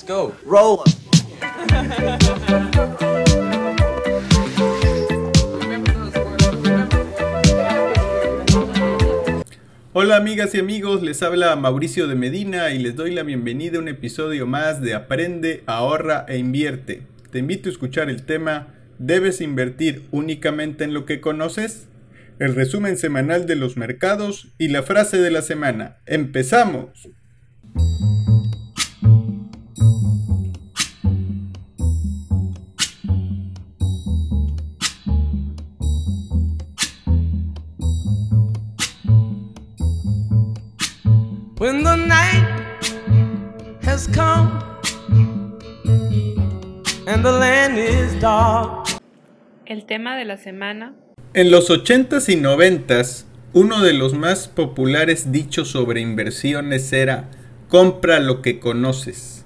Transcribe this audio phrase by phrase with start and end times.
[0.00, 0.32] Let's go.
[0.46, 0.80] Roll.
[9.92, 13.80] Hola amigas y amigos, les habla Mauricio de Medina y les doy la bienvenida a
[13.80, 17.02] un episodio más de Aprende, ahorra e invierte.
[17.30, 21.88] Te invito a escuchar el tema ¿Debes invertir únicamente en lo que conoces?
[22.38, 25.98] El resumen semanal de los mercados y la frase de la semana.
[26.06, 27.10] ¡Empezamos!
[41.60, 42.48] When the night
[43.82, 44.62] has come
[47.06, 48.88] and the land is dark.
[49.66, 50.94] El tema de la semana.
[51.34, 57.28] En los 80s y 90s, uno de los más populares dichos sobre inversiones era
[57.68, 59.44] compra lo que conoces.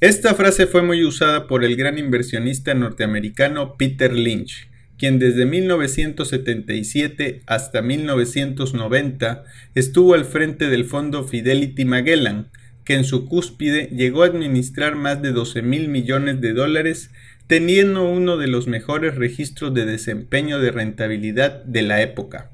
[0.00, 4.70] Esta frase fue muy usada por el gran inversionista norteamericano Peter Lynch,
[5.00, 12.48] quien desde 1977 hasta 1990 estuvo al frente del fondo Fidelity Magellan,
[12.84, 17.12] que en su cúspide llegó a administrar más de 12 mil millones de dólares,
[17.46, 22.50] teniendo uno de los mejores registros de desempeño de rentabilidad de la época.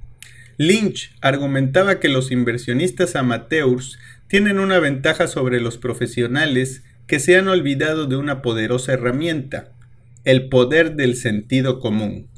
[0.57, 7.49] Lynch argumentaba que los inversionistas amateurs tienen una ventaja sobre los profesionales que se han
[7.49, 9.73] olvidado de una poderosa herramienta,
[10.25, 12.29] el poder del sentido común.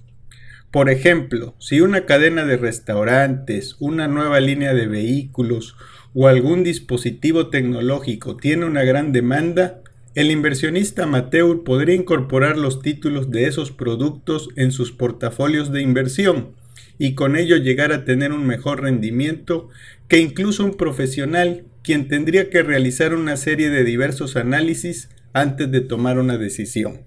[0.70, 5.76] Por ejemplo, si una cadena de restaurantes, una nueva línea de vehículos
[6.12, 9.80] o algún dispositivo tecnológico tiene una gran demanda,
[10.14, 16.50] el inversionista amateur podría incorporar los títulos de esos productos en sus portafolios de inversión
[16.98, 19.70] y con ello llegar a tener un mejor rendimiento
[20.06, 25.80] que incluso un profesional quien tendría que realizar una serie de diversos análisis antes de
[25.80, 27.00] tomar una decisión.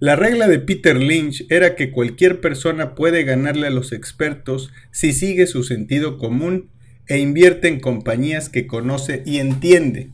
[0.00, 5.12] La regla de Peter Lynch era que cualquier persona puede ganarle a los expertos si
[5.12, 6.70] sigue su sentido común
[7.06, 10.08] e invierte en compañías que conoce y entiende.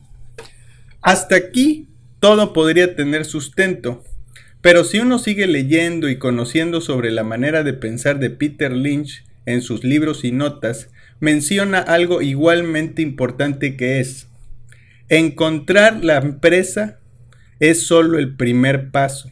[1.01, 1.87] Hasta aquí
[2.19, 4.03] todo podría tener sustento,
[4.59, 9.23] pero si uno sigue leyendo y conociendo sobre la manera de pensar de Peter Lynch
[9.45, 10.89] en sus libros y notas,
[11.21, 14.27] menciona algo igualmente importante que es,
[15.07, 16.99] encontrar la empresa
[17.61, 19.31] es solo el primer paso.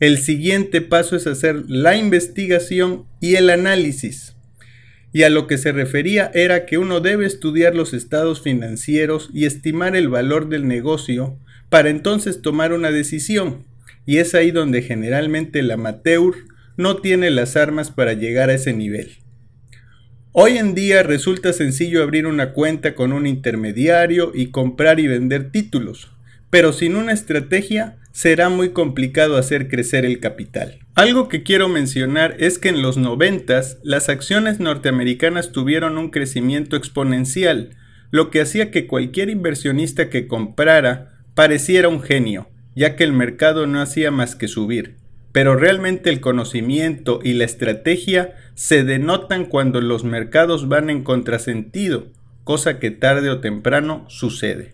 [0.00, 4.34] El siguiente paso es hacer la investigación y el análisis.
[5.12, 9.44] Y a lo que se refería era que uno debe estudiar los estados financieros y
[9.44, 11.38] estimar el valor del negocio
[11.68, 13.66] para entonces tomar una decisión.
[14.04, 16.34] Y es ahí donde generalmente el amateur
[16.76, 19.18] no tiene las armas para llegar a ese nivel.
[20.32, 25.52] Hoy en día resulta sencillo abrir una cuenta con un intermediario y comprar y vender
[25.52, 26.10] títulos,
[26.50, 30.78] pero sin una estrategia será muy complicado hacer crecer el capital.
[30.94, 36.76] Algo que quiero mencionar es que en los noventas las acciones norteamericanas tuvieron un crecimiento
[36.76, 37.70] exponencial,
[38.12, 43.66] lo que hacía que cualquier inversionista que comprara pareciera un genio, ya que el mercado
[43.66, 44.94] no hacía más que subir.
[45.32, 52.12] Pero realmente el conocimiento y la estrategia se denotan cuando los mercados van en contrasentido,
[52.44, 54.73] cosa que tarde o temprano sucede.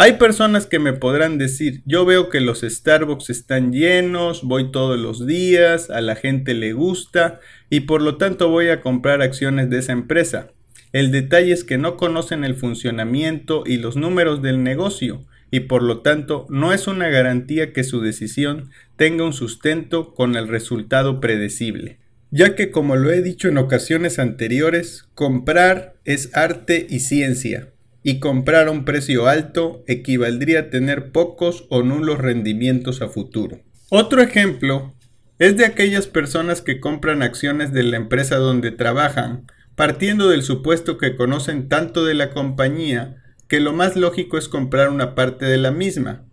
[0.00, 4.96] Hay personas que me podrán decir, yo veo que los Starbucks están llenos, voy todos
[4.96, 9.70] los días, a la gente le gusta y por lo tanto voy a comprar acciones
[9.70, 10.52] de esa empresa.
[10.92, 15.82] El detalle es que no conocen el funcionamiento y los números del negocio y por
[15.82, 21.18] lo tanto no es una garantía que su decisión tenga un sustento con el resultado
[21.18, 21.98] predecible.
[22.30, 27.70] Ya que como lo he dicho en ocasiones anteriores, comprar es arte y ciencia,
[28.02, 33.60] y comprar a un precio alto equivaldría a tener pocos o nulos rendimientos a futuro.
[33.90, 34.94] Otro ejemplo
[35.38, 40.98] es de aquellas personas que compran acciones de la empresa donde trabajan, partiendo del supuesto
[40.98, 45.56] que conocen tanto de la compañía que lo más lógico es comprar una parte de
[45.56, 46.24] la misma.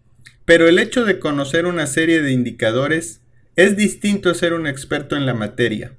[0.44, 3.22] Pero el hecho de conocer una serie de indicadores
[3.56, 5.94] es distinto a ser un experto en la materia.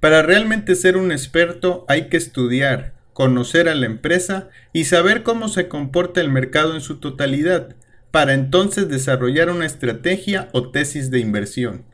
[0.00, 5.48] Para realmente ser un experto hay que estudiar, conocer a la empresa y saber cómo
[5.48, 7.74] se comporta el mercado en su totalidad,
[8.12, 11.84] para entonces desarrollar una estrategia o tesis de inversión,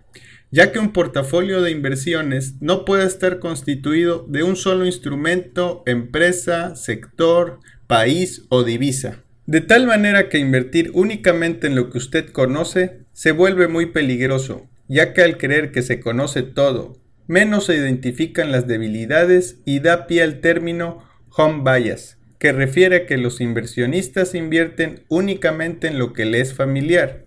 [0.51, 6.77] ya que un portafolio de inversiones no puede estar constituido de un solo instrumento, empresa,
[6.77, 9.23] sector, país o divisa.
[9.47, 14.69] De tal manera que invertir únicamente en lo que usted conoce se vuelve muy peligroso,
[14.89, 20.07] ya que al creer que se conoce todo, menos se identifican las debilidades y da
[20.07, 26.13] pie al término home bias, que refiere a que los inversionistas invierten únicamente en lo
[26.13, 27.25] que le es familiar.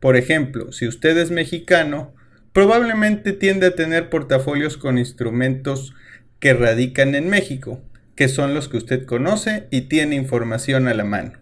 [0.00, 2.14] Por ejemplo, si usted es mexicano,
[2.52, 5.94] probablemente tiende a tener portafolios con instrumentos
[6.40, 7.82] que radican en México,
[8.14, 11.32] que son los que usted conoce y tiene información a la mano.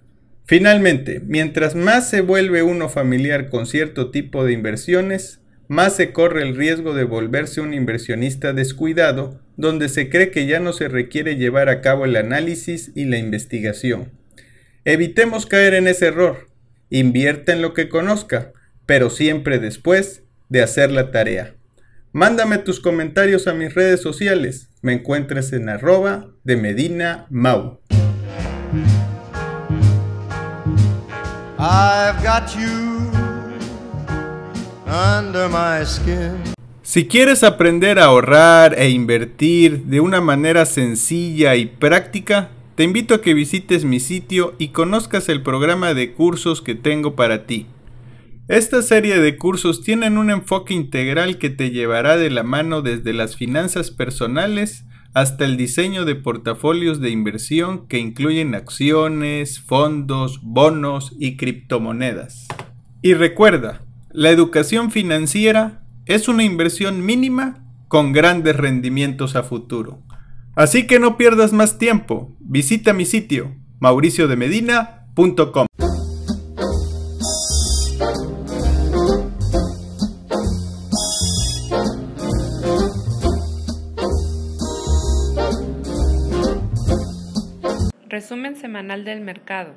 [0.44, 6.42] Finalmente, mientras más se vuelve uno familiar con cierto tipo de inversiones, más se corre
[6.42, 11.36] el riesgo de volverse un inversionista descuidado, donde se cree que ya no se requiere
[11.36, 14.12] llevar a cabo el análisis y la investigación.
[14.84, 16.48] Evitemos caer en ese error.
[16.90, 18.52] Invierta en lo que conozca,
[18.86, 21.54] pero siempre después de hacer la tarea.
[22.12, 24.70] Mándame tus comentarios a mis redes sociales.
[24.80, 27.80] Me encuentres en arroba de Medina Mau.
[36.86, 43.16] Si quieres aprender a ahorrar e invertir de una manera sencilla y práctica, te invito
[43.16, 47.66] a que visites mi sitio y conozcas el programa de cursos que tengo para ti.
[48.46, 53.12] Esta serie de cursos tienen un enfoque integral que te llevará de la mano desde
[53.12, 61.16] las finanzas personales hasta el diseño de portafolios de inversión que incluyen acciones, fondos, bonos
[61.18, 62.46] y criptomonedas.
[63.02, 63.82] Y recuerda,
[64.12, 70.02] la educación financiera es una inversión mínima con grandes rendimientos a futuro.
[70.54, 75.66] Así que no pierdas más tiempo, visita mi sitio mauriciodemedina.com.
[88.08, 89.74] Resumen semanal del mercado.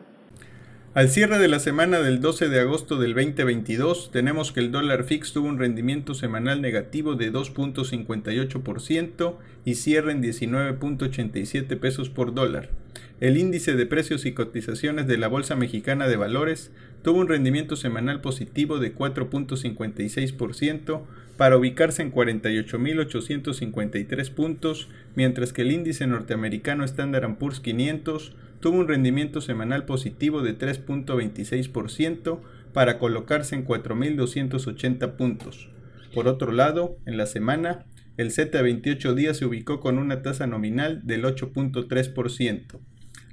[0.96, 5.04] Al cierre de la semana del 12 de agosto del 2022, tenemos que el dólar
[5.04, 12.72] fix tuvo un rendimiento semanal negativo de 2.58% y cierra en 19.87 pesos por dólar.
[13.20, 16.72] El índice de precios y cotizaciones de la Bolsa Mexicana de Valores
[17.04, 21.02] tuvo un rendimiento semanal positivo de 4.56%
[21.38, 28.88] para ubicarse en 48.853 puntos, mientras que el índice norteamericano Standard Poor's 500 tuvo un
[28.88, 32.40] rendimiento semanal positivo de 3.26%
[32.74, 35.70] para colocarse en 4.280 puntos.
[36.14, 37.86] Por otro lado, en la semana,
[38.18, 42.80] el Z 28 días se ubicó con una tasa nominal del 8.3%.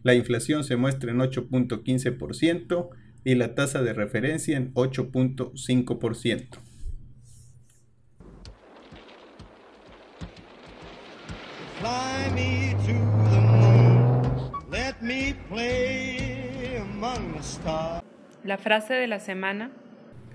[0.03, 2.89] La inflación se muestra en 8.15%
[3.25, 6.59] y la tasa de referencia en 8.5%.
[11.81, 12.16] Fly
[18.45, 19.71] La frase de la semana.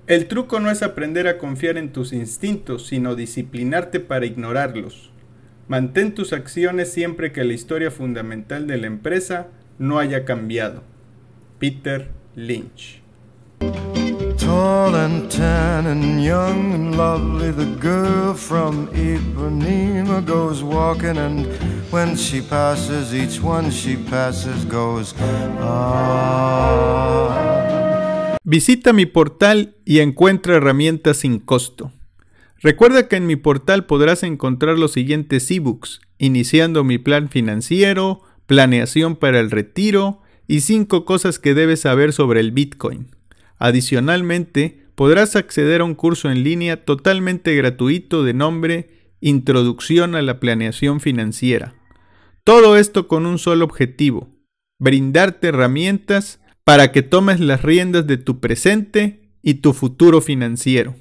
[0.07, 5.11] El truco no es aprender a confiar en tus instintos, sino disciplinarte para ignorarlos.
[5.67, 9.47] Mantén tus acciones siempre que la historia fundamental de la empresa
[9.79, 10.83] no haya cambiado.
[11.59, 13.01] Peter Lynch.
[14.37, 21.45] Tall and tan and young and lovely, the girl from Ipanema goes walking, and
[21.91, 25.13] when she passes, each one she passes goes,
[25.59, 27.20] ah.
[28.43, 31.91] Visita mi portal y encuentra herramientas sin costo.
[32.57, 39.15] Recuerda que en mi portal podrás encontrar los siguientes ebooks, iniciando mi plan financiero, planeación
[39.15, 43.15] para el retiro y 5 cosas que debes saber sobre el Bitcoin.
[43.59, 48.89] Adicionalmente, podrás acceder a un curso en línea totalmente gratuito de nombre
[49.19, 51.75] Introducción a la Planeación Financiera.
[52.43, 54.29] Todo esto con un solo objetivo,
[54.79, 56.40] brindarte herramientas
[56.71, 60.95] para que tomes las riendas de tu presente y tu futuro financiero.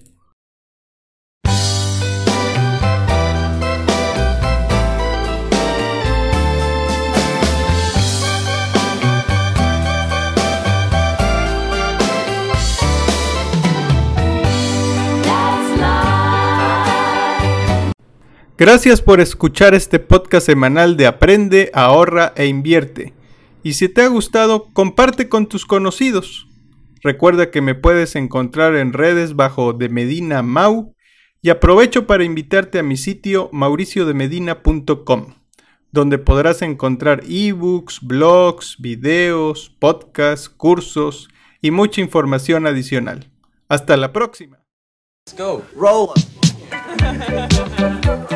[18.59, 23.20] Gracias por escuchar este podcast semanal de Aprende, ahorra e invierte.
[23.63, 26.47] Y si te ha gustado, comparte con tus conocidos.
[27.03, 30.95] Recuerda que me puedes encontrar en redes bajo de Medina Mau
[31.43, 35.35] y aprovecho para invitarte a mi sitio mauriciodemedina.com,
[35.93, 41.29] donde podrás encontrar ebooks, blogs, videos, podcasts, cursos
[41.63, 43.31] y mucha información adicional.
[43.69, 44.59] Hasta la próxima.
[45.27, 45.63] Let's go.